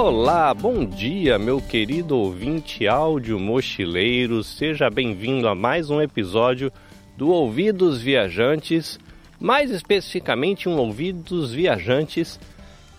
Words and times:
Olá, 0.00 0.54
bom 0.54 0.84
dia, 0.84 1.40
meu 1.40 1.60
querido 1.60 2.16
ouvinte 2.16 2.86
áudio 2.86 3.36
mochileiro. 3.36 4.44
Seja 4.44 4.88
bem-vindo 4.88 5.48
a 5.48 5.56
mais 5.56 5.90
um 5.90 6.00
episódio 6.00 6.72
do 7.16 7.30
Ouvidos 7.30 8.00
Viajantes, 8.00 8.96
mais 9.40 9.72
especificamente 9.72 10.68
um 10.68 10.76
Ouvidos 10.76 11.52
Viajantes 11.52 12.38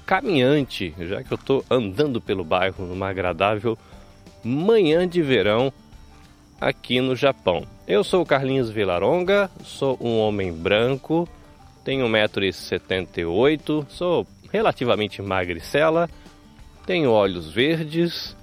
caminhante, 0.06 0.94
já 1.00 1.24
que 1.24 1.32
eu 1.32 1.38
estou 1.38 1.64
andando 1.72 2.20
pelo 2.20 2.44
bairro 2.44 2.86
numa 2.86 3.08
agradável 3.08 3.78
manhã 4.44 5.08
de 5.08 5.22
verão 5.22 5.72
aqui 6.60 7.00
no 7.00 7.16
Japão. 7.16 7.66
Eu 7.88 8.04
sou 8.04 8.24
o 8.24 8.26
Carlinhos 8.26 8.70
Vilaronga, 8.70 9.50
sou 9.64 9.98
um 10.02 10.20
homem 10.20 10.52
branco, 10.52 11.30
tenho 11.82 12.06
1,78m, 12.08 13.86
sou 13.88 14.28
relativamente 14.52 15.22
magricela 15.22 16.10
tenho 16.90 17.12
olhos 17.12 17.52
verdes, 17.52 18.36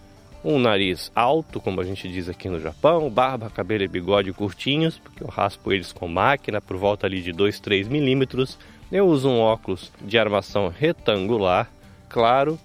um 0.44 0.56
nariz 0.56 1.10
alto, 1.16 1.60
como 1.60 1.80
a 1.80 1.84
gente 1.84 2.08
diz 2.08 2.28
aqui 2.28 2.48
no 2.48 2.60
Japão, 2.60 3.10
barba, 3.10 3.50
cabelo 3.50 3.82
e 3.82 3.88
bigode 3.88 4.32
curtinhos, 4.32 5.00
porque 5.00 5.20
eu 5.20 5.26
raspo 5.26 5.72
eles 5.72 5.92
com 5.92 6.06
máquina 6.06 6.60
por 6.60 6.76
volta 6.76 7.08
ali 7.08 7.20
de 7.20 7.32
2, 7.32 7.58
3 7.58 7.88
milímetros. 7.88 8.56
Eu 8.92 9.08
uso 9.08 9.28
um 9.28 9.40
óculos 9.40 9.90
de 10.00 10.16
armação 10.16 10.68
retangular, 10.68 11.68
claro, 12.08 12.56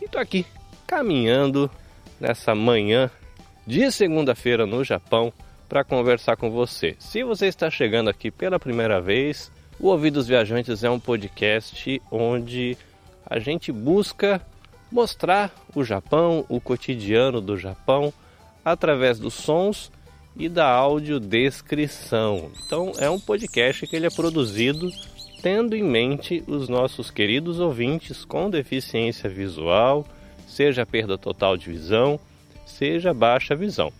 e 0.00 0.08
tô 0.08 0.16
aqui 0.18 0.46
caminhando 0.86 1.70
nessa 2.18 2.54
manhã 2.54 3.10
de 3.66 3.92
segunda-feira 3.92 4.64
no 4.64 4.82
Japão 4.82 5.30
para 5.68 5.84
conversar 5.84 6.38
com 6.38 6.50
você. 6.50 6.96
Se 6.98 7.22
você 7.22 7.44
está 7.44 7.70
chegando 7.70 8.08
aqui 8.08 8.30
pela 8.30 8.58
primeira 8.58 9.02
vez, 9.02 9.52
o 9.78 9.88
Ouvidos 9.88 10.26
Viajantes 10.26 10.82
é 10.82 10.88
um 10.88 10.98
podcast 10.98 12.00
onde 12.10 12.74
a 13.28 13.38
gente 13.38 13.70
busca 13.70 14.40
mostrar 14.90 15.52
o 15.74 15.84
Japão, 15.84 16.44
o 16.48 16.60
cotidiano 16.60 17.40
do 17.40 17.56
Japão, 17.56 18.12
através 18.64 19.18
dos 19.18 19.34
sons 19.34 19.90
e 20.36 20.48
da 20.48 20.68
audiodescrição. 20.68 22.50
Então 22.64 22.92
é 22.98 23.08
um 23.08 23.18
podcast 23.18 23.86
que 23.86 23.96
ele 23.96 24.06
é 24.06 24.10
produzido 24.10 24.90
tendo 25.42 25.76
em 25.76 25.82
mente 25.82 26.42
os 26.46 26.68
nossos 26.68 27.10
queridos 27.10 27.60
ouvintes 27.60 28.24
com 28.24 28.50
deficiência 28.50 29.30
visual, 29.30 30.06
seja 30.46 30.84
perda 30.84 31.16
total 31.16 31.56
de 31.56 31.70
visão, 31.70 32.18
seja 32.64 33.14
baixa 33.14 33.54
visão. 33.54 33.92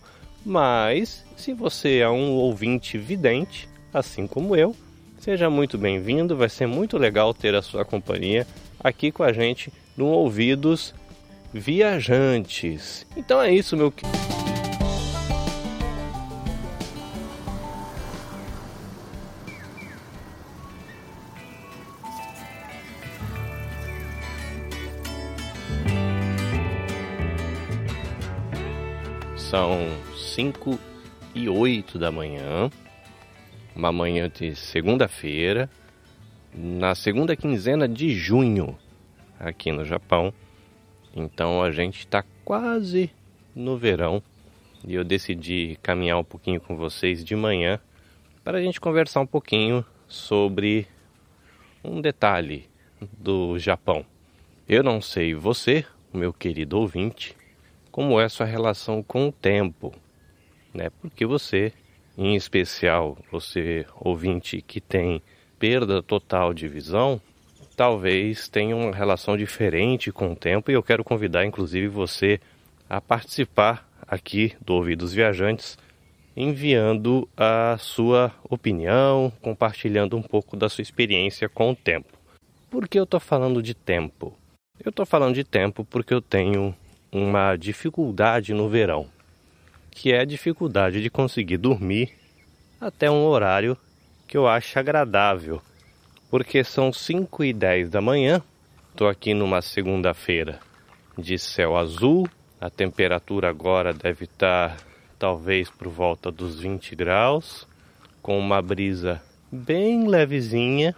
Mas 0.45 1.25
se 1.35 1.53
você 1.53 1.99
é 1.99 2.09
um 2.09 2.31
ouvinte 2.31 2.97
vidente, 2.97 3.69
assim 3.93 4.27
como 4.27 4.55
eu, 4.55 4.75
seja 5.17 5.49
muito 5.49 5.77
bem-vindo, 5.77 6.35
vai 6.35 6.49
ser 6.49 6.67
muito 6.67 6.97
legal 6.97 7.33
ter 7.33 7.55
a 7.55 7.61
sua 7.61 7.85
companhia 7.85 8.45
aqui 8.79 9.11
com 9.11 9.23
a 9.23 9.31
gente 9.31 9.71
no 9.97 10.05
Ouvidos 10.05 10.93
Viajantes. 11.51 13.05
Então 13.17 13.41
é 13.41 13.51
isso, 13.51 13.75
meu 13.75 13.91
São 29.35 29.87
5 30.35 30.77
e 31.33 31.49
8 31.49 31.97
da 31.97 32.11
manhã, 32.11 32.69
uma 33.73 33.91
manhã 33.91 34.29
de 34.29 34.55
segunda-feira, 34.55 35.69
na 36.53 36.93
segunda 36.93 37.35
quinzena 37.35 37.87
de 37.87 38.13
junho 38.13 38.77
aqui 39.39 39.71
no 39.71 39.85
Japão. 39.85 40.33
Então 41.15 41.61
a 41.61 41.71
gente 41.71 41.99
está 41.99 42.23
quase 42.43 43.11
no 43.55 43.77
verão 43.77 44.21
e 44.85 44.93
eu 44.93 45.03
decidi 45.03 45.77
caminhar 45.81 46.19
um 46.19 46.23
pouquinho 46.23 46.61
com 46.61 46.75
vocês 46.75 47.23
de 47.23 47.35
manhã 47.35 47.79
para 48.43 48.59
a 48.59 48.61
gente 48.61 48.79
conversar 48.79 49.21
um 49.21 49.27
pouquinho 49.27 49.83
sobre 50.07 50.87
um 51.83 51.99
detalhe 51.99 52.69
do 53.17 53.57
Japão. 53.59 54.05
Eu 54.67 54.83
não 54.83 55.01
sei 55.01 55.33
você, 55.33 55.85
meu 56.13 56.31
querido 56.33 56.79
ouvinte, 56.79 57.35
como 57.91 58.19
é 58.19 58.29
sua 58.29 58.45
relação 58.45 59.01
com 59.01 59.27
o 59.29 59.31
tempo, 59.31 59.93
né? 60.73 60.89
Porque 61.01 61.25
você, 61.25 61.73
em 62.17 62.35
especial 62.35 63.17
você 63.31 63.85
ouvinte 63.99 64.61
que 64.61 64.79
tem 64.79 65.21
perda 65.57 66.03
total 66.03 66.53
de 66.53 66.67
visão, 66.67 67.19
talvez 67.77 68.49
tenha 68.49 68.75
uma 68.75 68.91
relação 68.91 69.37
diferente 69.37 70.11
com 70.11 70.31
o 70.31 70.35
tempo 70.35 70.71
e 70.71 70.73
eu 70.73 70.81
quero 70.81 71.03
convidar 71.03 71.45
inclusive 71.45 71.87
você 71.87 72.41
a 72.89 72.99
participar 72.99 73.87
aqui 74.07 74.55
do 74.59 74.73
Ouvidos 74.73 75.13
Viajantes, 75.13 75.77
enviando 76.35 77.29
a 77.37 77.77
sua 77.79 78.33
opinião, 78.49 79.31
compartilhando 79.41 80.17
um 80.17 80.23
pouco 80.23 80.57
da 80.57 80.69
sua 80.69 80.81
experiência 80.81 81.47
com 81.47 81.71
o 81.71 81.75
tempo. 81.75 82.17
Por 82.67 82.87
que 82.87 82.97
eu 82.97 83.03
estou 83.03 83.19
falando 83.19 83.61
de 83.61 83.75
tempo? 83.75 84.33
Eu 84.83 84.89
estou 84.89 85.05
falando 85.05 85.35
de 85.35 85.43
tempo 85.43 85.85
porque 85.85 86.13
eu 86.13 86.21
tenho 86.21 86.75
uma 87.11 87.55
dificuldade 87.55 88.55
no 88.55 88.67
verão, 88.69 89.07
que 89.91 90.11
é 90.11 90.21
a 90.21 90.25
dificuldade 90.25 90.99
de 90.99 91.11
conseguir 91.11 91.57
dormir 91.57 92.11
até 92.81 93.11
um 93.11 93.25
horário 93.25 93.77
que 94.27 94.35
eu 94.35 94.47
acho 94.47 94.79
agradável 94.79 95.61
porque 96.29 96.63
são 96.63 96.91
5 96.91 97.43
e 97.43 97.53
10 97.53 97.89
da 97.89 98.01
manhã. 98.01 98.41
Estou 98.91 99.07
aqui 99.07 99.33
numa 99.33 99.61
segunda-feira 99.61 100.59
de 101.17 101.37
céu 101.37 101.77
azul. 101.77 102.27
A 102.59 102.69
temperatura 102.69 103.49
agora 103.49 103.93
deve 103.93 104.25
estar 104.25 104.77
talvez 105.17 105.69
por 105.69 105.87
volta 105.87 106.31
dos 106.31 106.59
20 106.59 106.95
graus, 106.95 107.67
com 108.21 108.37
uma 108.37 108.61
brisa 108.61 109.21
bem 109.51 110.07
levezinha. 110.07 110.95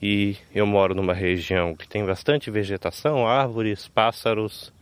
E 0.00 0.36
eu 0.52 0.66
moro 0.66 0.94
numa 0.94 1.14
região 1.14 1.74
que 1.74 1.88
tem 1.88 2.04
bastante 2.04 2.50
vegetação, 2.50 3.26
árvores, 3.26 3.86
pássaros 3.86 4.72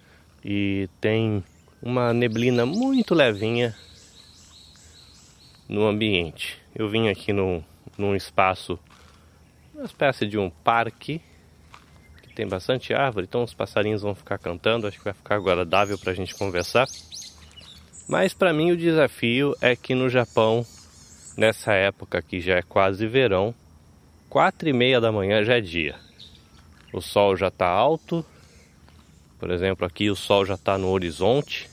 e 0.44 0.88
tem 1.00 1.44
uma 1.82 2.12
neblina 2.14 2.64
muito 2.64 3.14
levinha 3.14 3.74
no 5.68 5.86
ambiente. 5.86 6.58
Eu 6.74 6.88
vim 6.88 7.08
aqui 7.08 7.32
num, 7.32 7.62
num 7.98 8.16
espaço 8.16 8.78
uma 9.74 9.84
espécie 9.84 10.26
de 10.26 10.38
um 10.38 10.50
parque 10.50 11.20
que 12.22 12.34
tem 12.34 12.46
bastante 12.46 12.92
árvore, 12.94 13.26
então 13.28 13.42
os 13.42 13.54
passarinhos 13.54 14.02
vão 14.02 14.14
ficar 14.14 14.38
cantando, 14.38 14.86
acho 14.86 14.98
que 14.98 15.04
vai 15.04 15.12
ficar 15.12 15.36
agradável 15.36 15.98
para 15.98 16.12
a 16.12 16.14
gente 16.14 16.34
conversar. 16.34 16.86
Mas 18.08 18.34
para 18.34 18.52
mim 18.52 18.70
o 18.72 18.76
desafio 18.76 19.56
é 19.60 19.74
que 19.74 19.94
no 19.94 20.08
Japão, 20.08 20.66
nessa 21.36 21.72
época 21.72 22.20
que 22.20 22.40
já 22.40 22.56
é 22.56 22.62
quase 22.62 23.06
verão, 23.06 23.54
quatro 24.28 24.68
e 24.68 24.72
meia 24.72 25.00
da 25.00 25.12
manhã 25.12 25.44
já 25.44 25.56
é 25.56 25.60
dia. 25.60 25.96
O 26.92 27.00
sol 27.00 27.36
já 27.36 27.48
está 27.48 27.68
alto, 27.68 28.24
por 29.42 29.50
exemplo, 29.50 29.84
aqui 29.84 30.08
o 30.08 30.14
sol 30.14 30.46
já 30.46 30.54
está 30.54 30.78
no 30.78 30.88
horizonte. 30.88 31.68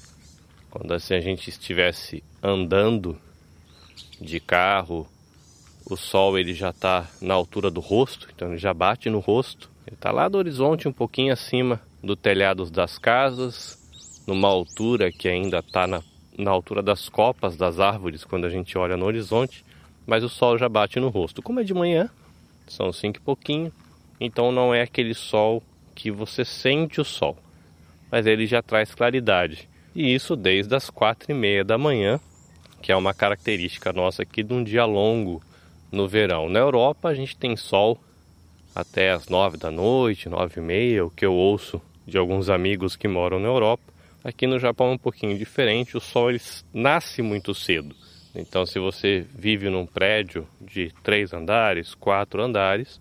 Quando 0.72 0.92
assim 0.92 1.14
a 1.14 1.22
gente 1.22 1.52
estivesse 1.52 2.24
andando 2.42 3.16
de 4.20 4.40
carro 4.40 5.08
o 5.90 5.98
sol 5.98 6.38
ele 6.38 6.54
já 6.54 6.70
está 6.70 7.08
na 7.20 7.34
altura 7.34 7.72
do 7.72 7.80
rosto, 7.80 8.30
então 8.34 8.50
ele 8.50 8.58
já 8.60 8.74
bate 8.74 9.10
no 9.10 9.20
rosto. 9.20 9.72
Ele 9.88 9.96
está 9.96 10.12
lá 10.12 10.30
do 10.30 10.38
horizonte, 10.38 10.88
um 10.88 10.94
pouquinho 10.94 11.34
acima 11.34 11.82
do 12.04 12.16
telhado 12.16 12.70
das 12.70 13.00
casas, 13.00 13.78
numa 14.28 14.48
altura 14.48 15.12
que 15.12 15.28
ainda 15.28 15.60
está 15.60 15.88
na, 15.88 16.04
na 16.38 16.52
altura 16.52 16.84
das 16.84 17.10
copas 17.10 17.58
das 17.58 17.80
árvores 17.80 18.24
quando 18.24 18.46
a 18.46 18.50
gente 18.50 18.78
olha 18.78 18.96
no 18.96 19.06
horizonte, 19.06 19.66
mas 20.06 20.24
o 20.24 20.30
sol 20.30 20.60
já 20.60 20.70
bate 20.70 21.00
no 21.00 21.10
rosto. 21.10 21.42
Como 21.42 21.60
é 21.60 21.64
de 21.64 21.74
manhã, 21.74 22.08
são 22.68 22.94
cinco 22.94 23.18
e 23.18 23.22
pouquinho, 23.22 23.74
então 24.20 24.52
não 24.52 24.72
é 24.72 24.84
aquele 24.84 25.16
sol 25.16 25.64
que 25.96 26.12
você 26.12 26.46
sente 26.46 27.02
o 27.02 27.06
sol, 27.06 27.36
mas 28.12 28.28
ele 28.28 28.46
já 28.46 28.62
traz 28.62 28.94
claridade. 28.94 29.68
E 29.96 30.14
isso 30.14 30.36
desde 30.36 30.76
as 30.76 30.88
quatro 30.92 31.32
e 31.32 31.34
meia 31.34 31.64
da 31.64 31.80
manhã, 31.80 32.20
que 32.80 32.92
é 32.92 32.96
uma 32.96 33.14
característica 33.14 33.92
nossa 33.92 34.22
aqui 34.22 34.44
de 34.44 34.54
um 34.54 34.64
dia 34.64 34.86
longo 34.86 35.42
no 35.92 36.08
verão. 36.08 36.50
Na 36.50 36.60
Europa 36.60 37.10
a 37.10 37.14
gente 37.14 37.38
tem 37.38 37.56
sol 37.56 38.00
até 38.76 39.12
as 39.12 39.28
nove 39.28 39.58
da 39.58 39.72
noite, 39.72 40.30
nove 40.30 40.60
e 40.60 40.64
meia, 40.64 41.06
o 41.06 41.10
que 41.10 41.26
eu 41.26 41.34
ouço 41.34 41.82
de 42.06 42.18
alguns 42.18 42.50
amigos 42.50 42.96
que 42.96 43.08
moram 43.08 43.40
na 43.40 43.48
Europa. 43.48 43.84
Aqui 44.24 44.46
no 44.46 44.60
Japão 44.60 44.90
é 44.90 44.94
um 44.94 44.98
pouquinho 44.98 45.38
diferente, 45.38 45.96
o 45.96 46.02
sol 46.02 46.30
ele 46.30 46.42
nasce 46.74 47.22
muito 47.22 47.54
cedo. 47.54 47.96
Então, 48.36 48.66
se 48.66 48.80
você 48.80 49.26
vive 49.34 49.70
num 49.70 49.86
prédio 49.86 50.48
de 50.62 50.94
três 51.04 51.34
andares, 51.34 51.96
quatro 51.96 52.42
andares, 52.42 53.00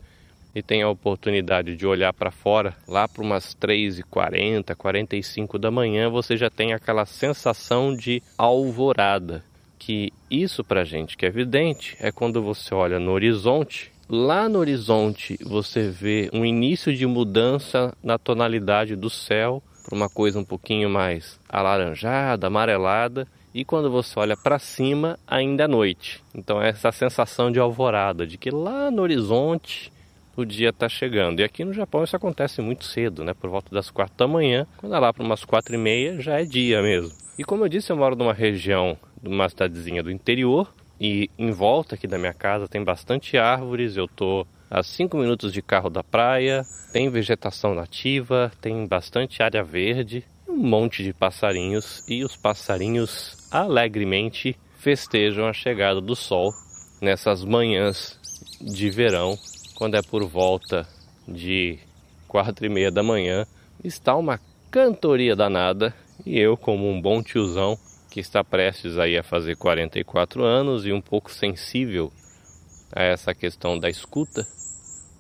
e 0.55 0.63
tem 0.63 0.83
a 0.83 0.89
oportunidade 0.89 1.77
de 1.77 1.87
olhar 1.87 2.13
para 2.13 2.31
fora, 2.31 2.75
lá 2.87 3.07
para 3.07 3.23
umas 3.23 3.55
3h40, 3.55 4.75
45 4.75 5.59
da 5.59 5.71
manhã, 5.71 6.09
você 6.09 6.37
já 6.37 6.49
tem 6.49 6.73
aquela 6.73 7.05
sensação 7.05 7.95
de 7.95 8.23
alvorada 8.37 9.45
que 9.79 10.13
isso 10.31 10.63
para 10.63 10.85
gente 10.85 11.17
que 11.17 11.25
é 11.25 11.29
evidente 11.29 11.97
é 12.01 12.13
quando 12.13 12.43
você 12.43 12.75
olha 12.75 12.99
no 12.99 13.13
horizonte. 13.13 13.93
Lá 14.09 14.49
no 14.49 14.59
horizonte 14.59 15.39
você 15.43 15.89
vê 15.89 16.31
um 16.33 16.45
início 16.45 16.95
de 16.95 17.07
mudança 17.07 17.95
na 18.03 18.19
tonalidade 18.19 18.97
do 18.97 19.11
céu 19.11 19.63
para 19.85 19.97
uma 19.97 20.09
coisa 20.09 20.39
um 20.39 20.45
pouquinho 20.45 20.91
mais 20.91 21.41
alaranjada, 21.49 22.47
amarelada, 22.47 23.27
e 23.55 23.65
quando 23.65 23.91
você 23.91 24.19
olha 24.19 24.37
para 24.37 24.59
cima, 24.59 25.19
ainda 25.27 25.65
é 25.65 25.67
noite. 25.67 26.23
Então 26.35 26.61
é 26.63 26.69
essa 26.69 26.93
sensação 26.93 27.51
de 27.51 27.59
alvorada, 27.59 28.27
de 28.27 28.37
que 28.37 28.51
lá 28.51 28.91
no 28.91 29.03
horizonte 29.03 29.91
o 30.37 30.45
dia 30.45 30.69
está 30.69 30.89
chegando. 30.89 31.41
E 31.41 31.45
aqui 31.45 31.65
no 31.65 31.73
Japão 31.73 32.05
isso 32.05 32.15
acontece 32.15 32.61
muito 32.61 32.85
cedo, 32.85 33.25
né? 33.25 33.35
Por 33.35 33.51
volta 33.51 33.75
das 33.75 33.91
quatro 33.91 34.17
da 34.17 34.29
manhã, 34.29 34.67
quando 34.77 34.95
é 34.95 34.99
lá 34.99 35.13
para 35.13 35.25
umas 35.25 35.45
quatro 35.45 35.75
e 35.75 35.79
meia 35.79 36.21
já 36.21 36.41
é 36.41 36.45
dia 36.45 36.81
mesmo. 36.83 37.13
E 37.39 37.45
como 37.45 37.65
eu 37.65 37.69
disse, 37.69 37.91
eu 37.91 37.97
moro 37.97 38.15
numa 38.15 38.33
região, 38.33 38.97
numa 39.23 39.49
cidadezinha 39.49 40.03
do 40.03 40.11
interior, 40.11 40.73
e 41.01 41.31
em 41.39 41.51
volta 41.51 41.95
aqui 41.95 42.07
da 42.07 42.19
minha 42.19 42.35
casa 42.35 42.67
tem 42.67 42.83
bastante 42.83 43.39
árvores. 43.39 43.97
Eu 43.97 44.09
tô 44.09 44.47
a 44.71 44.83
cinco 44.83 45.17
minutos 45.17 45.53
de 45.53 45.63
carro 45.63 45.89
da 45.89 46.03
praia, 46.03 46.65
tem 46.93 47.09
vegetação 47.09 47.75
nativa, 47.75 48.51
tem 48.61 48.87
bastante 48.87 49.43
área 49.43 49.63
verde, 49.63 50.25
um 50.49 50.57
monte 50.57 51.03
de 51.03 51.13
passarinhos 51.13 52.05
e 52.09 52.25
os 52.25 52.37
passarinhos 52.37 53.49
alegremente 53.51 54.57
festejam 54.79 55.47
a 55.47 55.53
chegada 55.53 56.01
do 56.01 56.17
sol 56.17 56.53
nessas 57.01 57.45
manhãs 57.45 58.19
de 58.61 58.91
verão, 58.91 59.39
quando 59.77 59.95
é 59.95 60.03
por 60.03 60.27
volta 60.27 60.87
de 61.27 61.79
quatro 62.27 62.67
e 62.67 62.69
meia 62.69 62.91
da 62.91 63.03
manhã. 63.03 63.47
Está 63.85 64.17
uma 64.17 64.41
cantoria 64.71 65.37
danada 65.37 65.95
e 66.27 66.39
eu, 66.39 66.57
como 66.57 66.91
um 66.91 67.01
bom 67.01 67.23
tiozão 67.23 67.79
que 68.11 68.21
está 68.21 68.43
prestes 68.43 68.99
aí 68.99 69.17
a 69.17 69.23
fazer 69.23 69.57
44 69.57 70.43
anos 70.43 70.87
e 70.87 70.93
um 70.93 71.01
pouco 71.01 71.31
sensível 71.31 72.13
a 72.93 73.03
essa 73.03 73.35
questão 73.35 73.79
da 73.79 73.89
escuta 73.89 74.47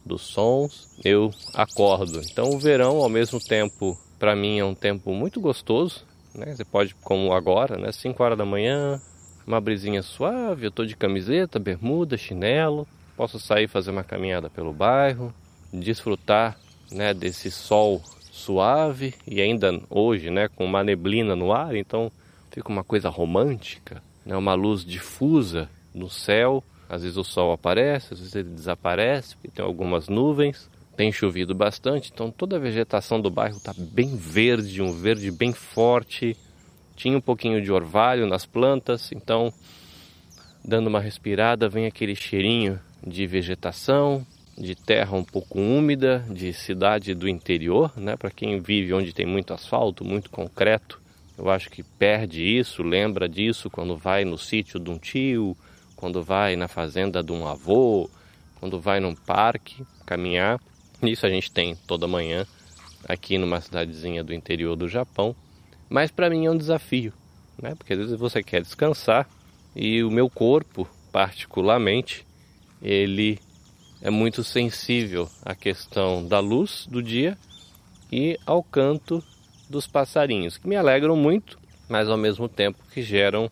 dos 0.05 0.23
sons, 0.23 0.88
eu 1.05 1.31
acordo. 1.55 2.20
Então 2.23 2.50
o 2.50 2.58
verão, 2.58 2.96
ao 2.96 3.08
mesmo 3.08 3.38
tempo, 3.38 3.99
para 4.19 4.35
mim 4.35 4.58
é 4.58 4.64
um 4.64 4.75
tempo 4.75 5.12
muito 5.12 5.40
gostoso, 5.40 6.05
né? 6.35 6.55
Você 6.55 6.64
pode, 6.64 6.94
como 6.94 7.32
agora, 7.32 7.76
né? 7.76 7.93
5 7.93 8.23
horas 8.23 8.38
da 8.38 8.44
manhã, 8.44 9.00
uma 9.46 9.61
brisinha 9.61 10.02
suave, 10.02 10.67
eu 10.67 10.70
tô 10.70 10.85
de 10.85 10.96
camiseta, 10.96 11.58
bermuda, 11.58 12.17
chinelo, 12.17 12.87
posso 13.17 13.38
sair 13.38 13.69
fazer 13.69 13.90
uma 13.90 14.05
caminhada 14.05 14.49
pelo 14.49 14.73
bairro, 14.73 15.35
desfrutar, 15.73 16.58
né, 16.90 17.12
desse 17.12 17.50
sol 17.50 18.02
suave 18.32 19.14
e 19.26 19.40
ainda 19.40 19.79
hoje, 19.90 20.31
né, 20.31 20.49
com 20.49 20.64
uma 20.64 20.82
neblina 20.85 21.35
no 21.37 21.52
ar, 21.52 21.75
então 21.75 22.11
fica 22.50 22.69
uma 22.69 22.85
coisa 22.85 23.09
romântica, 23.09 24.03
né, 24.25 24.37
uma 24.37 24.55
luz 24.55 24.85
difusa 24.85 25.69
no 25.95 26.09
céu. 26.09 26.62
Às 26.89 27.03
vezes 27.03 27.17
o 27.17 27.25
sol 27.25 27.53
aparece, 27.53 28.15
às 28.15 28.21
vezes 28.21 28.35
ele 28.35 28.50
desaparece, 28.50 29.37
porque 29.37 29.49
tem 29.49 29.65
algumas 29.65 30.09
nuvens. 30.09 30.71
Tem 30.97 31.12
chovido 31.12 31.55
bastante, 31.55 32.11
então 32.12 32.29
toda 32.29 32.56
a 32.56 32.59
vegetação 32.59 33.21
do 33.21 33.31
bairro 33.31 33.56
está 33.56 33.73
bem 33.77 34.17
verde, 34.17 34.83
um 34.83 34.93
verde 34.93 35.31
bem 35.31 35.53
forte. 35.53 36.37
Tinha 36.97 37.17
um 37.17 37.21
pouquinho 37.21 37.62
de 37.62 37.71
orvalho 37.71 38.27
nas 38.27 38.45
plantas, 38.45 39.12
então 39.12 39.53
dando 40.65 40.89
uma 40.89 40.99
respirada 40.99 41.69
vem 41.69 41.87
aquele 41.87 42.17
cheirinho 42.17 42.81
de 43.06 43.29
vegetação, 43.29 44.27
de 44.56 44.75
terra 44.75 45.17
um 45.17 45.23
pouco 45.23 45.61
úmida, 45.61 46.25
de 46.29 46.53
cidade 46.53 47.15
do 47.15 47.29
interior, 47.29 47.93
né? 47.97 48.17
Para 48.17 48.31
quem 48.31 48.59
vive 48.59 48.93
onde 48.93 49.12
tem 49.12 49.25
muito 49.25 49.55
asfalto, 49.55 50.05
muito 50.05 50.29
concreto, 50.31 51.00
eu 51.38 51.49
acho 51.49 51.70
que 51.70 51.85
perde 51.85 52.43
isso, 52.43 52.82
lembra 52.82 53.29
disso 53.29 53.70
quando 53.70 53.96
vai 53.96 54.25
no 54.25 54.37
sítio 54.37 54.81
de 54.81 54.90
um 54.90 54.99
tio, 54.99 55.56
quando 55.94 56.23
vai 56.23 56.56
na 56.56 56.67
fazenda 56.67 57.23
de 57.23 57.31
um 57.31 57.46
avô, 57.46 58.11
quando 58.58 58.81
vai 58.81 58.99
num 58.99 59.14
parque 59.14 59.85
caminhar. 60.05 60.61
Isso 61.00 61.25
a 61.25 61.29
gente 61.29 61.52
tem 61.52 61.76
toda 61.87 62.08
manhã 62.08 62.44
aqui 63.08 63.38
numa 63.38 63.61
cidadezinha 63.61 64.25
do 64.25 64.35
interior 64.35 64.75
do 64.75 64.88
Japão. 64.88 65.35
Mas 65.88 66.11
para 66.11 66.29
mim 66.29 66.46
é 66.46 66.50
um 66.50 66.56
desafio, 66.56 67.12
né? 67.62 67.75
Porque 67.76 67.93
às 67.93 67.99
vezes 68.00 68.19
você 68.19 68.43
quer 68.43 68.61
descansar 68.61 69.29
e 69.76 70.02
o 70.02 70.11
meu 70.11 70.29
corpo, 70.29 70.88
particularmente, 71.12 72.26
ele 72.82 73.38
é 74.02 74.11
muito 74.11 74.43
sensível 74.43 75.29
à 75.44 75.55
questão 75.55 76.26
da 76.26 76.40
luz 76.40 76.87
do 76.90 77.00
dia 77.00 77.38
e 78.11 78.38
ao 78.44 78.62
canto 78.62 79.23
dos 79.69 79.87
passarinhos, 79.87 80.56
que 80.56 80.69
me 80.69 80.76
alegram 80.76 81.17
muito, 81.17 81.59
mas 81.88 82.09
ao 82.09 82.17
mesmo 82.17 82.49
tempo 82.49 82.79
que 82.93 83.03
geram 83.03 83.50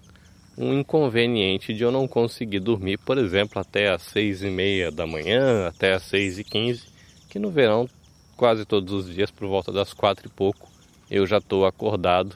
um 0.57 0.73
inconveniente 0.73 1.75
de 1.75 1.83
eu 1.83 1.93
não 1.93 2.09
conseguir 2.09 2.61
dormir, 2.61 2.99
por 2.99 3.19
exemplo, 3.19 3.61
até 3.61 3.91
às 3.91 4.03
seis 4.03 4.43
e 4.43 4.51
meia 4.51 4.91
da 4.91 5.07
manhã, 5.07 5.69
até 5.69 5.93
às 5.93 6.03
seis 6.03 6.39
e 6.39 6.45
quinze, 6.45 6.85
que 7.29 7.39
no 7.39 7.51
verão, 7.51 7.89
quase 8.37 8.65
todos 8.65 8.93
os 8.93 9.15
dias, 9.15 9.31
por 9.31 9.47
volta 9.47 9.71
das 9.71 9.93
quatro 9.93 10.27
e 10.27 10.31
pouco, 10.31 10.69
eu 11.11 11.27
já 11.27 11.39
estou 11.39 11.67
acordado 11.67 12.35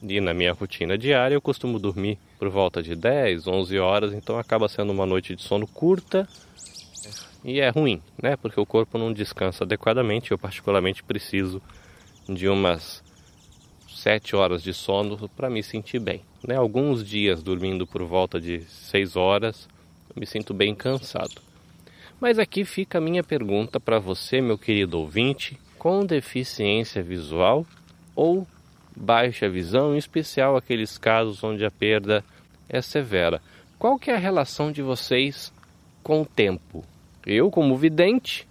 e 0.00 0.20
na 0.20 0.32
minha 0.32 0.52
rotina 0.52 0.96
diária 0.96 1.34
eu 1.34 1.40
costumo 1.40 1.78
dormir 1.78 2.18
por 2.38 2.48
volta 2.48 2.80
de 2.80 2.94
10, 2.94 3.48
11 3.48 3.78
horas, 3.78 4.12
então 4.12 4.38
acaba 4.38 4.68
sendo 4.68 4.92
uma 4.92 5.04
noite 5.04 5.34
de 5.34 5.42
sono 5.42 5.66
curta 5.66 6.28
e 7.44 7.60
é 7.60 7.68
ruim, 7.68 8.02
né? 8.20 8.36
Porque 8.36 8.60
o 8.60 8.66
corpo 8.66 8.98
não 8.98 9.12
descansa 9.12 9.64
adequadamente. 9.64 10.30
Eu 10.30 10.38
particularmente 10.38 11.02
preciso 11.02 11.62
de 12.28 12.48
umas 12.48 13.02
7 13.98 14.36
horas 14.36 14.62
de 14.62 14.72
sono 14.72 15.28
para 15.36 15.50
me 15.50 15.62
sentir 15.62 15.98
bem. 15.98 16.22
Né? 16.46 16.54
Alguns 16.54 17.04
dias 17.04 17.42
dormindo 17.42 17.86
por 17.86 18.02
volta 18.04 18.40
de 18.40 18.60
6 18.62 19.16
horas, 19.16 19.68
me 20.14 20.24
sinto 20.24 20.54
bem 20.54 20.74
cansado. 20.74 21.40
Mas 22.20 22.38
aqui 22.38 22.64
fica 22.64 22.98
a 22.98 23.00
minha 23.00 23.24
pergunta 23.24 23.78
para 23.80 23.98
você, 23.98 24.40
meu 24.40 24.56
querido 24.56 24.98
ouvinte, 24.98 25.58
com 25.78 26.06
deficiência 26.06 27.02
visual 27.02 27.66
ou 28.14 28.46
baixa 28.96 29.48
visão, 29.48 29.94
em 29.94 29.98
especial 29.98 30.56
aqueles 30.56 30.96
casos 30.96 31.42
onde 31.44 31.64
a 31.64 31.70
perda 31.70 32.24
é 32.68 32.80
severa. 32.80 33.40
Qual 33.78 33.98
que 33.98 34.10
é 34.10 34.14
a 34.14 34.18
relação 34.18 34.72
de 34.72 34.82
vocês 34.82 35.52
com 36.02 36.22
o 36.22 36.26
tempo? 36.26 36.84
Eu, 37.24 37.50
como 37.50 37.76
vidente, 37.76 38.46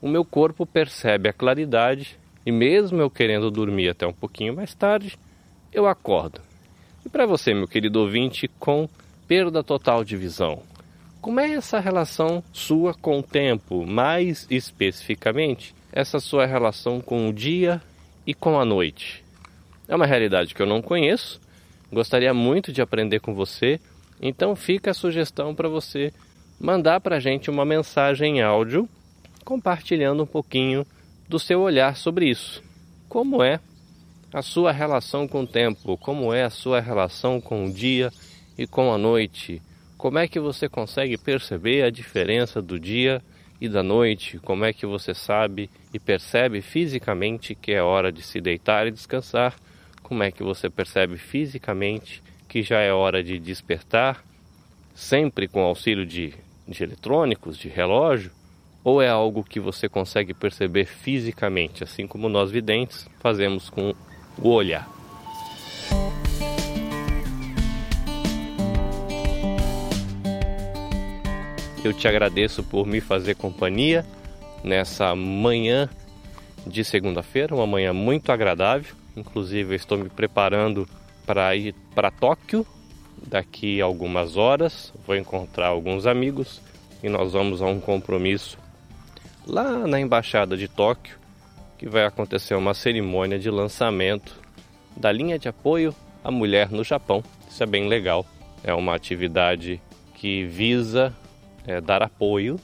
o 0.00 0.08
meu 0.08 0.24
corpo 0.24 0.66
percebe 0.66 1.28
a 1.28 1.32
claridade 1.32 2.19
e 2.44 2.52
mesmo 2.52 3.00
eu 3.00 3.10
querendo 3.10 3.50
dormir 3.50 3.88
até 3.88 4.06
um 4.06 4.12
pouquinho 4.12 4.54
mais 4.54 4.74
tarde, 4.74 5.18
eu 5.72 5.86
acordo. 5.86 6.40
E 7.04 7.08
para 7.08 7.26
você, 7.26 7.54
meu 7.54 7.68
querido 7.68 8.00
ouvinte, 8.00 8.48
com 8.58 8.88
perda 9.26 9.62
total 9.62 10.04
de 10.04 10.16
visão, 10.16 10.62
como 11.20 11.38
é 11.38 11.52
essa 11.52 11.78
relação 11.78 12.42
sua 12.52 12.94
com 12.94 13.18
o 13.18 13.22
tempo, 13.22 13.86
mais 13.86 14.46
especificamente, 14.50 15.74
essa 15.92 16.18
sua 16.18 16.46
relação 16.46 17.00
com 17.00 17.28
o 17.28 17.32
dia 17.32 17.80
e 18.26 18.32
com 18.32 18.58
a 18.58 18.64
noite? 18.64 19.24
É 19.86 19.94
uma 19.94 20.06
realidade 20.06 20.54
que 20.54 20.62
eu 20.62 20.66
não 20.66 20.80
conheço, 20.80 21.40
gostaria 21.92 22.32
muito 22.32 22.72
de 22.72 22.80
aprender 22.80 23.20
com 23.20 23.34
você, 23.34 23.80
então 24.20 24.56
fica 24.56 24.92
a 24.92 24.94
sugestão 24.94 25.54
para 25.54 25.68
você 25.68 26.12
mandar 26.58 27.00
para 27.00 27.16
a 27.16 27.20
gente 27.20 27.50
uma 27.50 27.64
mensagem 27.64 28.38
em 28.38 28.42
áudio 28.42 28.88
compartilhando 29.44 30.22
um 30.22 30.26
pouquinho 30.26 30.86
do 31.30 31.38
seu 31.38 31.60
olhar 31.60 31.96
sobre 31.96 32.28
isso. 32.28 32.60
Como 33.08 33.40
é 33.40 33.60
a 34.32 34.42
sua 34.42 34.72
relação 34.72 35.28
com 35.28 35.42
o 35.42 35.46
tempo? 35.46 35.96
Como 35.96 36.34
é 36.34 36.42
a 36.42 36.50
sua 36.50 36.80
relação 36.80 37.40
com 37.40 37.66
o 37.66 37.72
dia 37.72 38.12
e 38.58 38.66
com 38.66 38.92
a 38.92 38.98
noite? 38.98 39.62
Como 39.96 40.18
é 40.18 40.26
que 40.26 40.40
você 40.40 40.68
consegue 40.68 41.16
perceber 41.16 41.84
a 41.84 41.90
diferença 41.90 42.60
do 42.60 42.80
dia 42.80 43.22
e 43.60 43.68
da 43.68 43.80
noite? 43.80 44.40
Como 44.40 44.64
é 44.64 44.72
que 44.72 44.84
você 44.84 45.14
sabe 45.14 45.70
e 45.94 46.00
percebe 46.00 46.60
fisicamente 46.60 47.54
que 47.54 47.70
é 47.70 47.80
hora 47.80 48.10
de 48.10 48.24
se 48.24 48.40
deitar 48.40 48.88
e 48.88 48.90
descansar? 48.90 49.54
Como 50.02 50.24
é 50.24 50.32
que 50.32 50.42
você 50.42 50.68
percebe 50.68 51.16
fisicamente 51.16 52.20
que 52.48 52.60
já 52.60 52.80
é 52.80 52.92
hora 52.92 53.22
de 53.22 53.38
despertar? 53.38 54.24
Sempre 54.96 55.46
com 55.46 55.60
auxílio 55.60 56.04
de, 56.04 56.34
de 56.66 56.82
eletrônicos, 56.82 57.56
de 57.56 57.68
relógio? 57.68 58.32
Ou 58.82 59.02
é 59.02 59.08
algo 59.08 59.44
que 59.44 59.60
você 59.60 59.88
consegue 59.88 60.32
perceber 60.32 60.86
fisicamente, 60.86 61.84
assim 61.84 62.06
como 62.06 62.28
nós 62.28 62.50
videntes 62.50 63.06
fazemos 63.20 63.68
com 63.68 63.94
o 64.38 64.48
olhar? 64.48 64.88
Eu 71.84 71.92
te 71.94 72.06
agradeço 72.08 72.62
por 72.62 72.86
me 72.86 73.00
fazer 73.00 73.34
companhia 73.34 74.04
nessa 74.62 75.14
manhã 75.14 75.88
de 76.66 76.84
segunda-feira, 76.84 77.54
uma 77.54 77.66
manhã 77.66 77.92
muito 77.92 78.30
agradável. 78.30 78.94
Inclusive, 79.16 79.74
estou 79.74 79.98
me 79.98 80.08
preparando 80.08 80.86
para 81.26 81.54
ir 81.56 81.74
para 81.94 82.10
Tóquio 82.10 82.66
daqui 83.26 83.80
algumas 83.80 84.36
horas. 84.36 84.92
Vou 85.06 85.16
encontrar 85.16 85.68
alguns 85.68 86.06
amigos 86.06 86.60
e 87.02 87.08
nós 87.08 87.32
vamos 87.32 87.62
a 87.62 87.66
um 87.66 87.80
compromisso 87.80 88.58
lá 89.46 89.86
na 89.86 90.00
embaixada 90.00 90.56
de 90.56 90.68
Tóquio, 90.68 91.18
que 91.78 91.88
vai 91.88 92.04
acontecer 92.04 92.54
uma 92.54 92.74
cerimônia 92.74 93.38
de 93.38 93.50
lançamento 93.50 94.38
da 94.96 95.10
linha 95.10 95.38
de 95.38 95.48
apoio 95.48 95.94
à 96.22 96.30
mulher 96.30 96.70
no 96.70 96.84
Japão. 96.84 97.22
Isso 97.48 97.62
é 97.62 97.66
bem 97.66 97.88
legal. 97.88 98.26
É 98.62 98.74
uma 98.74 98.94
atividade 98.94 99.80
que 100.14 100.44
visa 100.44 101.14
é, 101.66 101.80
dar 101.80 102.02
apoio 102.02 102.60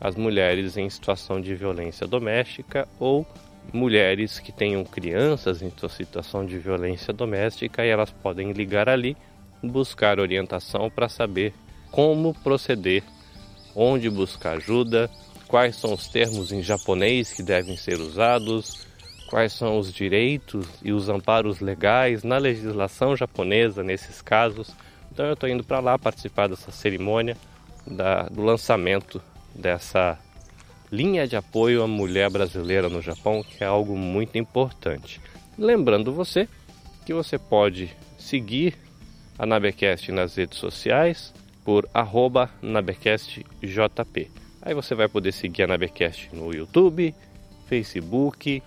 às 0.00 0.16
mulheres 0.16 0.76
em 0.76 0.88
situação 0.90 1.40
de 1.40 1.54
violência 1.54 2.06
doméstica 2.06 2.88
ou 2.98 3.26
mulheres 3.72 4.38
que 4.38 4.50
tenham 4.50 4.84
crianças 4.84 5.62
em 5.62 5.70
situação 5.88 6.44
de 6.44 6.58
violência 6.58 7.12
doméstica 7.12 7.84
e 7.84 7.88
elas 7.88 8.10
podem 8.10 8.52
ligar 8.52 8.88
ali, 8.88 9.16
buscar 9.62 10.18
orientação 10.18 10.90
para 10.90 11.08
saber 11.08 11.52
como 11.90 12.34
proceder, 12.42 13.02
onde 13.74 14.08
buscar 14.08 14.56
ajuda, 14.56 15.10
quais 15.48 15.76
são 15.76 15.94
os 15.94 16.06
termos 16.06 16.52
em 16.52 16.62
japonês 16.62 17.32
que 17.32 17.42
devem 17.42 17.76
ser 17.76 17.98
usados, 17.98 18.86
quais 19.28 19.52
são 19.52 19.78
os 19.78 19.92
direitos 19.92 20.66
e 20.82 20.92
os 20.92 21.08
amparos 21.08 21.60
legais 21.60 22.22
na 22.22 22.38
legislação 22.38 23.16
japonesa 23.16 23.82
nesses 23.82 24.22
casos. 24.22 24.70
Então 25.10 25.26
eu 25.26 25.32
estou 25.32 25.48
indo 25.48 25.64
para 25.64 25.80
lá 25.80 25.98
participar 25.98 26.48
dessa 26.48 26.70
cerimônia 26.70 27.36
da, 27.86 28.24
do 28.24 28.42
lançamento 28.42 29.20
dessa 29.54 30.18
linha 30.92 31.26
de 31.26 31.36
apoio 31.36 31.82
à 31.82 31.86
mulher 31.86 32.30
brasileira 32.30 32.88
no 32.88 33.02
Japão, 33.02 33.42
que 33.42 33.64
é 33.64 33.66
algo 33.66 33.96
muito 33.96 34.38
importante. 34.38 35.20
Lembrando 35.58 36.12
você 36.12 36.46
que 37.04 37.12
você 37.12 37.38
pode 37.38 37.90
seguir 38.18 38.76
a 39.38 39.46
Nabecast 39.46 40.12
nas 40.12 40.36
redes 40.36 40.58
sociais 40.58 41.32
por 41.64 41.88
nabecastjp. 42.62 44.30
Aí 44.62 44.74
você 44.74 44.94
vai 44.94 45.08
poder 45.08 45.32
seguir 45.32 45.62
a 45.62 45.66
Nabecast 45.66 46.30
no 46.32 46.52
YouTube, 46.52 47.14
Facebook, 47.66 48.62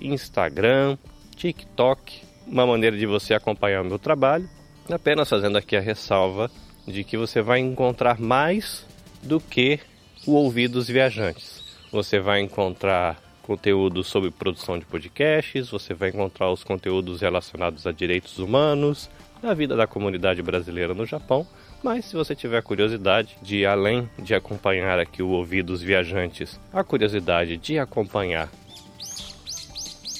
Instagram, 0.00 0.98
TikTok, 1.36 2.22
uma 2.46 2.66
maneira 2.66 2.96
de 2.96 3.06
você 3.06 3.34
acompanhar 3.34 3.82
o 3.82 3.84
meu 3.84 3.98
trabalho. 3.98 4.48
Apenas 4.90 5.28
fazendo 5.28 5.58
aqui 5.58 5.76
a 5.76 5.80
ressalva 5.80 6.50
de 6.86 7.02
que 7.04 7.16
você 7.16 7.42
vai 7.42 7.58
encontrar 7.58 8.20
mais 8.20 8.86
do 9.22 9.40
que 9.40 9.80
o 10.26 10.32
Ouvidos 10.32 10.88
Viajantes. 10.88 11.64
Você 11.90 12.20
vai 12.20 12.40
encontrar 12.40 13.20
conteúdo 13.42 14.02
sobre 14.02 14.30
produção 14.30 14.78
de 14.78 14.84
podcasts, 14.84 15.70
você 15.70 15.94
vai 15.94 16.08
encontrar 16.08 16.50
os 16.50 16.64
conteúdos 16.64 17.20
relacionados 17.20 17.86
a 17.86 17.92
direitos 17.92 18.38
humanos, 18.38 19.08
a 19.42 19.54
vida 19.54 19.76
da 19.76 19.86
comunidade 19.86 20.42
brasileira 20.42 20.94
no 20.94 21.06
Japão. 21.06 21.46
Mas 21.82 22.06
se 22.06 22.16
você 22.16 22.34
tiver 22.34 22.62
curiosidade 22.62 23.36
de, 23.40 23.64
além 23.64 24.08
de 24.18 24.34
acompanhar 24.34 24.98
aqui 24.98 25.22
o 25.22 25.28
Ouvidos 25.28 25.82
Viajantes, 25.82 26.58
a 26.72 26.82
curiosidade 26.82 27.56
de 27.56 27.78
acompanhar 27.78 28.48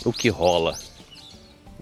o 0.04 0.12
que 0.12 0.28
rola 0.28 0.78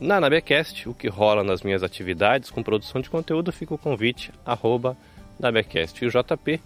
na 0.00 0.20
Nabecast, 0.20 0.88
o 0.88 0.94
que 0.94 1.08
rola 1.08 1.44
nas 1.44 1.62
minhas 1.62 1.82
atividades 1.82 2.50
com 2.50 2.62
produção 2.62 3.00
de 3.00 3.10
conteúdo, 3.10 3.52
fica 3.52 3.74
o 3.74 3.78
convite, 3.78 4.32
arroba 4.44 4.96
Nabecast 5.38 6.02
e 6.02 6.08
o 6.08 6.10
JP 6.10 6.60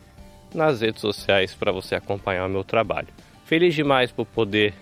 nas 0.54 0.80
redes 0.80 1.00
sociais 1.00 1.54
para 1.54 1.72
você 1.72 1.94
acompanhar 1.94 2.46
o 2.46 2.50
meu 2.50 2.64
trabalho. 2.64 3.08
Feliz 3.44 3.74
demais 3.74 4.10
por 4.10 4.26
poder 4.26 4.74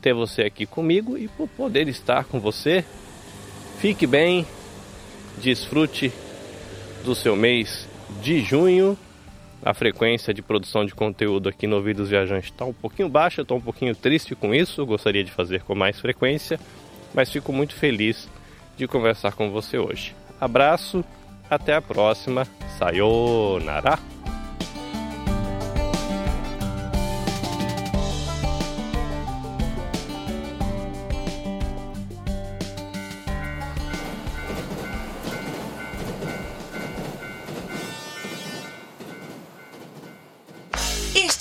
ter 0.00 0.12
você 0.12 0.42
aqui 0.42 0.66
comigo 0.66 1.16
e 1.16 1.28
por 1.28 1.48
poder 1.48 1.88
estar 1.88 2.24
com 2.24 2.40
você. 2.40 2.84
Fique 3.78 4.06
bem, 4.06 4.46
desfrute 5.38 6.12
do 7.04 7.14
seu 7.14 7.36
mês 7.36 7.86
de 8.22 8.40
junho. 8.40 8.98
A 9.62 9.72
frequência 9.72 10.34
de 10.34 10.42
produção 10.42 10.84
de 10.84 10.94
conteúdo 10.94 11.48
aqui 11.48 11.66
no 11.66 11.76
Ouvidos 11.76 12.08
Viajantes 12.08 12.50
está 12.50 12.64
um 12.64 12.72
pouquinho 12.72 13.08
baixa, 13.08 13.42
estou 13.42 13.58
um 13.58 13.60
pouquinho 13.60 13.94
triste 13.94 14.34
com 14.34 14.54
isso, 14.54 14.84
gostaria 14.84 15.24
de 15.24 15.30
fazer 15.30 15.62
com 15.62 15.74
mais 15.74 15.98
frequência, 16.00 16.58
mas 17.14 17.30
fico 17.30 17.52
muito 17.52 17.74
feliz 17.74 18.28
de 18.76 18.86
conversar 18.86 19.32
com 19.32 19.50
você 19.50 19.78
hoje. 19.78 20.14
Abraço, 20.40 21.04
até 21.48 21.74
a 21.74 21.80
próxima, 21.80 22.46
sayonara! 22.78 24.13